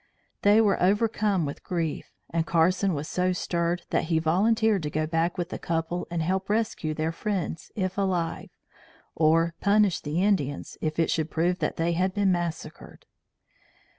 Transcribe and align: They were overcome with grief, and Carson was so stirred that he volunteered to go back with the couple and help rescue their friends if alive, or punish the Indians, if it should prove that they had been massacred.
They 0.41 0.59
were 0.61 0.81
overcome 0.81 1.45
with 1.45 1.63
grief, 1.63 2.11
and 2.31 2.43
Carson 2.47 2.95
was 2.95 3.07
so 3.07 3.33
stirred 3.33 3.83
that 3.91 4.05
he 4.05 4.17
volunteered 4.17 4.81
to 4.81 4.89
go 4.89 5.05
back 5.05 5.37
with 5.37 5.49
the 5.49 5.59
couple 5.59 6.07
and 6.09 6.23
help 6.23 6.49
rescue 6.49 6.95
their 6.95 7.11
friends 7.11 7.71
if 7.75 7.99
alive, 7.99 8.49
or 9.13 9.53
punish 9.61 9.99
the 9.99 10.23
Indians, 10.23 10.75
if 10.81 10.97
it 10.97 11.11
should 11.11 11.29
prove 11.29 11.59
that 11.59 11.75
they 11.77 11.91
had 11.91 12.15
been 12.15 12.31
massacred. 12.31 13.05